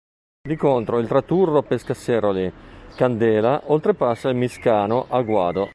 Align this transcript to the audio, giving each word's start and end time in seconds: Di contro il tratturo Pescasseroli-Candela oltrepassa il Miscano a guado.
Di 0.49 0.55
contro 0.55 0.97
il 0.97 1.07
tratturo 1.07 1.61
Pescasseroli-Candela 1.61 3.65
oltrepassa 3.65 4.29
il 4.29 4.35
Miscano 4.35 5.05
a 5.07 5.21
guado. 5.21 5.69